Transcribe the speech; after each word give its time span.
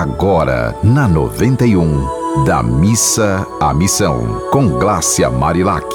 agora 0.00 0.74
na 0.82 1.06
91, 1.06 2.44
da 2.44 2.64
missa 2.64 3.46
à 3.60 3.72
missão, 3.72 4.42
com 4.50 4.70
Glácia 4.70 5.30
Marilac. 5.30 5.86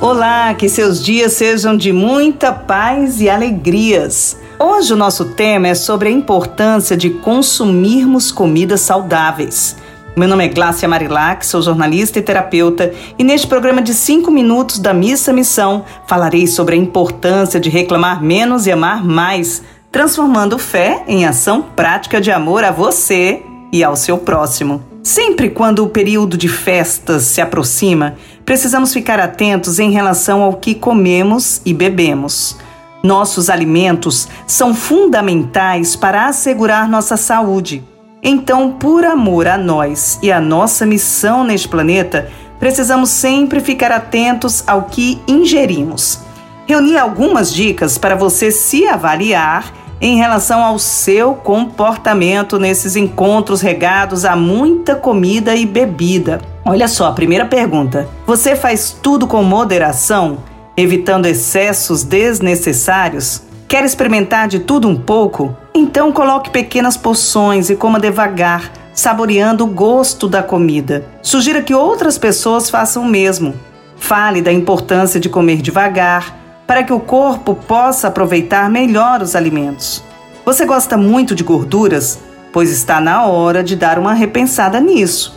Olá, 0.00 0.54
que 0.54 0.68
seus 0.68 1.02
dias 1.02 1.32
sejam 1.32 1.76
de 1.76 1.92
muita 1.92 2.52
paz 2.52 3.20
e 3.20 3.28
alegrias. 3.28 4.38
Hoje 4.56 4.92
o 4.92 4.96
nosso 4.96 5.24
tema 5.30 5.66
é 5.66 5.74
sobre 5.74 6.08
a 6.08 6.12
importância 6.12 6.96
de 6.96 7.10
consumirmos 7.10 8.30
comidas 8.30 8.82
saudáveis. 8.82 9.76
Meu 10.16 10.28
nome 10.28 10.44
é 10.44 10.48
Glácia 10.48 10.88
Marilac, 10.88 11.44
sou 11.44 11.60
jornalista 11.60 12.20
e 12.20 12.22
terapeuta, 12.22 12.92
e 13.18 13.24
neste 13.24 13.48
programa 13.48 13.82
de 13.82 13.94
5 13.94 14.30
minutos 14.30 14.78
da 14.78 14.94
Missa 14.94 15.32
Missão 15.32 15.84
falarei 16.06 16.46
sobre 16.46 16.76
a 16.76 16.78
importância 16.78 17.58
de 17.58 17.68
reclamar 17.68 18.22
menos 18.22 18.68
e 18.68 18.70
amar 18.70 19.04
mais 19.04 19.62
transformando 19.98 20.60
fé 20.60 21.02
em 21.08 21.26
ação 21.26 21.60
prática 21.60 22.20
de 22.20 22.30
amor 22.30 22.62
a 22.62 22.70
você 22.70 23.42
e 23.72 23.82
ao 23.82 23.96
seu 23.96 24.16
próximo. 24.16 24.80
Sempre 25.02 25.50
quando 25.50 25.80
o 25.80 25.88
período 25.88 26.36
de 26.36 26.46
festas 26.46 27.24
se 27.24 27.40
aproxima, 27.40 28.14
precisamos 28.44 28.92
ficar 28.92 29.18
atentos 29.18 29.80
em 29.80 29.90
relação 29.90 30.40
ao 30.40 30.54
que 30.54 30.72
comemos 30.72 31.60
e 31.66 31.74
bebemos. 31.74 32.56
Nossos 33.02 33.50
alimentos 33.50 34.28
são 34.46 34.72
fundamentais 34.72 35.96
para 35.96 36.28
assegurar 36.28 36.88
nossa 36.88 37.16
saúde. 37.16 37.82
Então, 38.22 38.70
por 38.70 39.04
amor 39.04 39.48
a 39.48 39.58
nós 39.58 40.16
e 40.22 40.30
a 40.30 40.40
nossa 40.40 40.86
missão 40.86 41.42
neste 41.42 41.66
planeta, 41.66 42.30
precisamos 42.60 43.10
sempre 43.10 43.58
ficar 43.58 43.90
atentos 43.90 44.62
ao 44.64 44.84
que 44.84 45.20
ingerimos. 45.26 46.20
Reuni 46.68 46.96
algumas 46.96 47.52
dicas 47.52 47.98
para 47.98 48.14
você 48.14 48.52
se 48.52 48.86
avaliar 48.86 49.77
em 50.00 50.16
relação 50.16 50.62
ao 50.62 50.78
seu 50.78 51.34
comportamento 51.34 52.58
nesses 52.58 52.96
encontros 52.96 53.60
regados 53.60 54.24
a 54.24 54.36
muita 54.36 54.94
comida 54.94 55.54
e 55.54 55.66
bebida. 55.66 56.40
Olha 56.64 56.86
só, 56.86 57.06
a 57.06 57.12
primeira 57.12 57.44
pergunta: 57.44 58.08
você 58.26 58.54
faz 58.54 58.96
tudo 59.02 59.26
com 59.26 59.42
moderação, 59.42 60.38
evitando 60.76 61.26
excessos 61.26 62.02
desnecessários? 62.02 63.42
Quer 63.66 63.84
experimentar 63.84 64.48
de 64.48 64.60
tudo 64.60 64.88
um 64.88 64.96
pouco? 64.96 65.54
Então 65.74 66.10
coloque 66.10 66.50
pequenas 66.50 66.96
porções 66.96 67.68
e 67.68 67.76
coma 67.76 68.00
devagar, 68.00 68.72
saboreando 68.94 69.64
o 69.64 69.68
gosto 69.68 70.26
da 70.26 70.42
comida. 70.42 71.04
Sugira 71.22 71.62
que 71.62 71.74
outras 71.74 72.16
pessoas 72.16 72.70
façam 72.70 73.02
o 73.02 73.08
mesmo. 73.08 73.54
Fale 73.96 74.40
da 74.40 74.52
importância 74.52 75.20
de 75.20 75.28
comer 75.28 75.60
devagar, 75.60 76.34
para 76.68 76.84
que 76.84 76.92
o 76.92 77.00
corpo 77.00 77.54
possa 77.54 78.08
aproveitar 78.08 78.68
melhor 78.68 79.22
os 79.22 79.34
alimentos. 79.34 80.04
Você 80.44 80.66
gosta 80.66 80.98
muito 80.98 81.34
de 81.34 81.42
gorduras? 81.42 82.18
Pois 82.52 82.70
está 82.70 83.00
na 83.00 83.24
hora 83.24 83.64
de 83.64 83.74
dar 83.74 83.98
uma 83.98 84.12
repensada 84.12 84.78
nisso. 84.78 85.34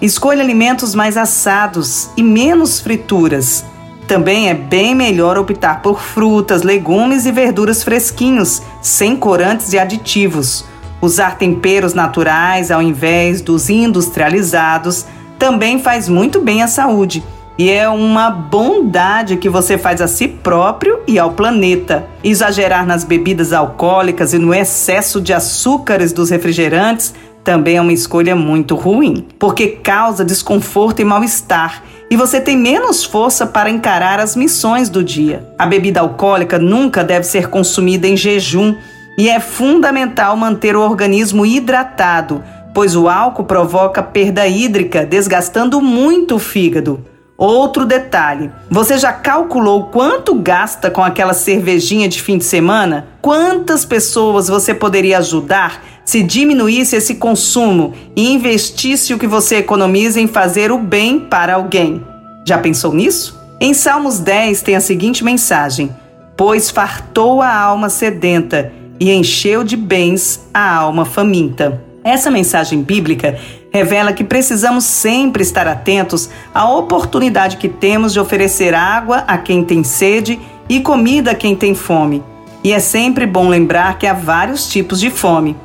Escolha 0.00 0.42
alimentos 0.42 0.92
mais 0.92 1.16
assados 1.16 2.10
e 2.16 2.22
menos 2.22 2.80
frituras. 2.80 3.64
Também 4.08 4.50
é 4.50 4.54
bem 4.54 4.92
melhor 4.92 5.38
optar 5.38 5.82
por 5.82 6.00
frutas, 6.00 6.64
legumes 6.64 7.26
e 7.26 7.30
verduras 7.30 7.84
fresquinhos, 7.84 8.60
sem 8.80 9.16
corantes 9.16 9.72
e 9.72 9.78
aditivos. 9.78 10.64
Usar 11.00 11.38
temperos 11.38 11.94
naturais 11.94 12.72
ao 12.72 12.82
invés 12.82 13.40
dos 13.40 13.70
industrializados 13.70 15.06
também 15.38 15.78
faz 15.78 16.08
muito 16.08 16.40
bem 16.40 16.60
à 16.60 16.66
saúde 16.66 17.22
e 17.58 17.70
é 17.70 17.88
uma 17.88 18.30
bondade 18.30 19.36
que 19.36 19.48
você 19.48 19.76
faz 19.76 20.00
a 20.00 20.08
si 20.08 20.28
próprio 20.28 21.00
e 21.06 21.18
ao 21.18 21.32
planeta. 21.32 22.06
Exagerar 22.24 22.86
nas 22.86 23.04
bebidas 23.04 23.52
alcoólicas 23.52 24.32
e 24.32 24.38
no 24.38 24.54
excesso 24.54 25.20
de 25.20 25.32
açúcares 25.32 26.12
dos 26.12 26.30
refrigerantes 26.30 27.14
também 27.44 27.76
é 27.76 27.80
uma 27.80 27.92
escolha 27.92 28.36
muito 28.36 28.76
ruim, 28.76 29.26
porque 29.38 29.68
causa 29.68 30.24
desconforto 30.24 31.02
e 31.02 31.04
mal-estar 31.04 31.82
e 32.12 32.16
você 32.16 32.38
tem 32.42 32.58
menos 32.58 33.02
força 33.04 33.46
para 33.46 33.70
encarar 33.70 34.20
as 34.20 34.36
missões 34.36 34.90
do 34.90 35.02
dia. 35.02 35.48
A 35.58 35.64
bebida 35.64 36.00
alcoólica 36.00 36.58
nunca 36.58 37.02
deve 37.02 37.24
ser 37.24 37.48
consumida 37.48 38.06
em 38.06 38.18
jejum 38.18 38.76
e 39.16 39.30
é 39.30 39.40
fundamental 39.40 40.36
manter 40.36 40.76
o 40.76 40.82
organismo 40.82 41.46
hidratado, 41.46 42.44
pois 42.74 42.94
o 42.94 43.08
álcool 43.08 43.44
provoca 43.44 44.02
perda 44.02 44.46
hídrica, 44.46 45.06
desgastando 45.06 45.80
muito 45.80 46.34
o 46.34 46.38
fígado. 46.38 47.02
Outro 47.42 47.84
detalhe: 47.84 48.52
você 48.70 48.96
já 48.96 49.12
calculou 49.12 49.86
quanto 49.86 50.32
gasta 50.32 50.88
com 50.92 51.02
aquela 51.02 51.34
cervejinha 51.34 52.08
de 52.08 52.22
fim 52.22 52.38
de 52.38 52.44
semana? 52.44 53.08
Quantas 53.20 53.84
pessoas 53.84 54.46
você 54.46 54.72
poderia 54.72 55.18
ajudar 55.18 55.82
se 56.04 56.22
diminuísse 56.22 56.94
esse 56.94 57.16
consumo 57.16 57.94
e 58.14 58.32
investisse 58.32 59.12
o 59.12 59.18
que 59.18 59.26
você 59.26 59.56
economiza 59.56 60.20
em 60.20 60.28
fazer 60.28 60.70
o 60.70 60.78
bem 60.78 61.18
para 61.18 61.54
alguém? 61.54 62.06
Já 62.46 62.58
pensou 62.58 62.94
nisso? 62.94 63.36
Em 63.60 63.74
Salmos 63.74 64.20
10 64.20 64.62
tem 64.62 64.76
a 64.76 64.80
seguinte 64.80 65.24
mensagem: 65.24 65.92
Pois 66.36 66.70
fartou 66.70 67.42
a 67.42 67.52
alma 67.52 67.88
sedenta 67.88 68.72
e 69.00 69.10
encheu 69.10 69.64
de 69.64 69.76
bens 69.76 70.48
a 70.54 70.76
alma 70.76 71.04
faminta. 71.04 71.82
Essa 72.04 72.32
mensagem 72.32 72.82
bíblica 72.82 73.38
revela 73.72 74.12
que 74.12 74.24
precisamos 74.24 74.84
sempre 74.84 75.42
estar 75.42 75.68
atentos 75.68 76.28
à 76.52 76.68
oportunidade 76.68 77.56
que 77.58 77.68
temos 77.68 78.12
de 78.12 78.18
oferecer 78.18 78.74
água 78.74 79.18
a 79.18 79.38
quem 79.38 79.62
tem 79.64 79.84
sede 79.84 80.40
e 80.68 80.80
comida 80.80 81.30
a 81.30 81.34
quem 81.34 81.54
tem 81.54 81.74
fome. 81.74 82.22
E 82.64 82.72
é 82.72 82.80
sempre 82.80 83.24
bom 83.24 83.48
lembrar 83.48 83.98
que 83.98 84.06
há 84.06 84.14
vários 84.14 84.68
tipos 84.68 84.98
de 84.98 85.10
fome. 85.10 85.56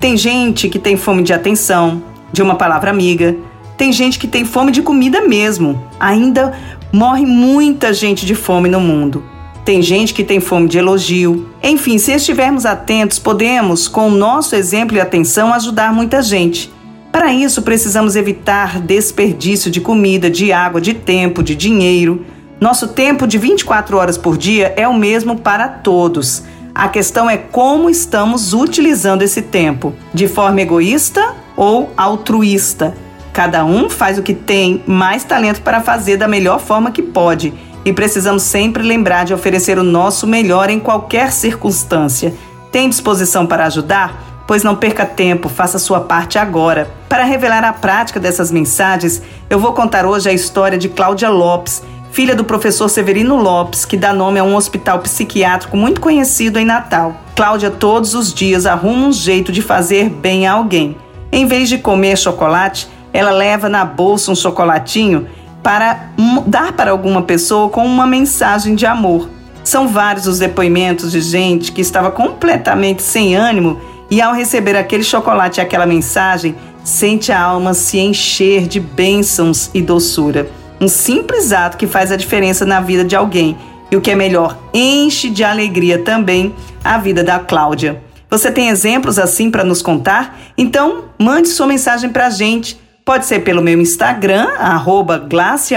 Tem 0.00 0.16
gente 0.16 0.68
que 0.68 0.78
tem 0.78 0.96
fome 0.96 1.22
de 1.22 1.32
atenção, 1.32 2.02
de 2.32 2.42
uma 2.42 2.54
palavra 2.54 2.90
amiga. 2.90 3.36
Tem 3.76 3.92
gente 3.92 4.18
que 4.18 4.26
tem 4.26 4.44
fome 4.44 4.72
de 4.72 4.82
comida 4.82 5.20
mesmo. 5.20 5.86
Ainda 6.00 6.54
morre 6.90 7.26
muita 7.26 7.92
gente 7.92 8.24
de 8.24 8.34
fome 8.34 8.68
no 8.68 8.80
mundo. 8.80 9.22
Tem 9.64 9.80
gente 9.80 10.12
que 10.12 10.24
tem 10.24 10.40
fome 10.40 10.66
de 10.66 10.78
elogio. 10.78 11.48
Enfim, 11.62 11.96
se 11.96 12.12
estivermos 12.12 12.66
atentos, 12.66 13.20
podemos, 13.20 13.86
com 13.86 14.08
o 14.08 14.10
nosso 14.10 14.56
exemplo 14.56 14.96
e 14.96 15.00
atenção, 15.00 15.54
ajudar 15.54 15.92
muita 15.92 16.20
gente. 16.20 16.72
Para 17.12 17.32
isso, 17.32 17.62
precisamos 17.62 18.16
evitar 18.16 18.80
desperdício 18.80 19.70
de 19.70 19.80
comida, 19.80 20.28
de 20.28 20.52
água, 20.52 20.80
de 20.80 20.94
tempo, 20.94 21.44
de 21.44 21.54
dinheiro. 21.54 22.26
Nosso 22.60 22.88
tempo 22.88 23.24
de 23.24 23.38
24 23.38 23.96
horas 23.96 24.18
por 24.18 24.36
dia 24.36 24.74
é 24.76 24.88
o 24.88 24.94
mesmo 24.94 25.38
para 25.38 25.68
todos. 25.68 26.42
A 26.74 26.88
questão 26.88 27.30
é 27.30 27.36
como 27.36 27.88
estamos 27.88 28.52
utilizando 28.52 29.22
esse 29.22 29.42
tempo, 29.42 29.94
de 30.12 30.26
forma 30.26 30.60
egoísta 30.60 31.36
ou 31.56 31.92
altruísta. 31.96 32.96
Cada 33.32 33.64
um 33.64 33.88
faz 33.88 34.18
o 34.18 34.22
que 34.22 34.34
tem 34.34 34.82
mais 34.86 35.22
talento 35.22 35.60
para 35.62 35.80
fazer 35.80 36.16
da 36.16 36.26
melhor 36.26 36.58
forma 36.58 36.90
que 36.90 37.02
pode 37.02 37.52
e 37.84 37.92
precisamos 37.92 38.42
sempre 38.42 38.82
lembrar 38.82 39.24
de 39.24 39.34
oferecer 39.34 39.78
o 39.78 39.82
nosso 39.82 40.26
melhor 40.26 40.70
em 40.70 40.78
qualquer 40.78 41.32
circunstância. 41.32 42.34
Tem 42.70 42.88
disposição 42.88 43.46
para 43.46 43.66
ajudar? 43.66 44.44
Pois 44.46 44.62
não 44.62 44.74
perca 44.74 45.06
tempo, 45.06 45.48
faça 45.48 45.78
sua 45.78 46.00
parte 46.00 46.38
agora. 46.38 46.90
Para 47.08 47.24
revelar 47.24 47.64
a 47.64 47.72
prática 47.72 48.18
dessas 48.18 48.50
mensagens, 48.50 49.22
eu 49.48 49.58
vou 49.58 49.72
contar 49.72 50.04
hoje 50.04 50.28
a 50.28 50.32
história 50.32 50.78
de 50.78 50.88
Cláudia 50.88 51.28
Lopes, 51.28 51.82
filha 52.10 52.34
do 52.34 52.44
professor 52.44 52.88
Severino 52.88 53.36
Lopes, 53.36 53.84
que 53.84 53.96
dá 53.96 54.12
nome 54.12 54.38
a 54.38 54.44
um 54.44 54.56
hospital 54.56 54.98
psiquiátrico 54.98 55.76
muito 55.76 56.00
conhecido 56.00 56.58
em 56.58 56.64
Natal. 56.64 57.16
Cláudia 57.34 57.70
todos 57.70 58.14
os 58.14 58.32
dias 58.34 58.66
arruma 58.66 59.06
um 59.06 59.12
jeito 59.12 59.50
de 59.50 59.62
fazer 59.62 60.10
bem 60.10 60.46
a 60.46 60.52
alguém. 60.52 60.96
Em 61.30 61.46
vez 61.46 61.68
de 61.68 61.78
comer 61.78 62.18
chocolate, 62.18 62.88
ela 63.12 63.30
leva 63.30 63.68
na 63.68 63.84
bolsa 63.84 64.30
um 64.30 64.34
chocolatinho 64.34 65.26
para 65.62 66.10
dar 66.46 66.72
para 66.72 66.90
alguma 66.90 67.22
pessoa 67.22 67.68
com 67.68 67.84
uma 67.86 68.06
mensagem 68.06 68.74
de 68.74 68.84
amor. 68.86 69.28
São 69.62 69.86
vários 69.86 70.26
os 70.26 70.38
depoimentos 70.38 71.12
de 71.12 71.20
gente 71.20 71.70
que 71.70 71.80
estava 71.80 72.10
completamente 72.10 73.02
sem 73.02 73.36
ânimo 73.36 73.80
e 74.10 74.20
ao 74.20 74.34
receber 74.34 74.76
aquele 74.76 75.04
chocolate 75.04 75.58
e 75.58 75.62
aquela 75.62 75.86
mensagem, 75.86 76.54
sente 76.84 77.32
a 77.32 77.40
alma 77.40 77.72
se 77.72 77.98
encher 77.98 78.66
de 78.66 78.80
bênçãos 78.80 79.70
e 79.72 79.80
doçura. 79.80 80.50
Um 80.80 80.88
simples 80.88 81.52
ato 81.52 81.76
que 81.76 81.86
faz 81.86 82.10
a 82.10 82.16
diferença 82.16 82.66
na 82.66 82.80
vida 82.80 83.04
de 83.04 83.14
alguém. 83.14 83.56
E 83.90 83.96
o 83.96 84.00
que 84.00 84.10
é 84.10 84.14
melhor, 84.14 84.58
enche 84.74 85.30
de 85.30 85.44
alegria 85.44 85.98
também 85.98 86.54
a 86.82 86.98
vida 86.98 87.22
da 87.22 87.38
Cláudia. 87.38 88.02
Você 88.28 88.50
tem 88.50 88.68
exemplos 88.68 89.18
assim 89.18 89.50
para 89.50 89.62
nos 89.62 89.80
contar? 89.80 90.38
Então, 90.58 91.04
mande 91.18 91.48
sua 91.48 91.66
mensagem 91.66 92.10
para 92.10 92.26
a 92.26 92.30
gente. 92.30 92.81
Pode 93.04 93.26
ser 93.26 93.40
pelo 93.40 93.62
meu 93.62 93.80
Instagram, 93.80 94.48
arroba 94.58 95.28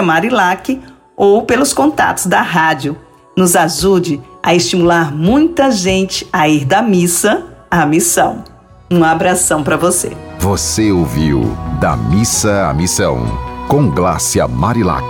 Marilac, 0.04 0.81
ou 1.18 1.44
pelos 1.44 1.74
contatos 1.74 2.27
da 2.27 2.42
rádio. 2.42 2.98
Nos 3.36 3.56
ajude 3.56 4.22
a 4.44 4.54
estimular 4.54 5.13
muita 5.13 5.72
gente 5.72 6.27
a 6.31 6.48
ir 6.48 6.66
da 6.66 6.81
missa 6.81 7.44
a 7.69 7.86
missão. 7.86 8.44
Um 8.89 9.04
abração 9.04 9.63
para 9.63 9.75
você. 9.75 10.16
Você 10.39 10.92
ouviu 10.92 11.42
Da 11.80 11.98
Missa 11.98 12.68
à 12.69 12.74
Missão, 12.74 13.25
com 13.68 13.89
Glácia 13.89 14.48
Marilac. 14.48 15.04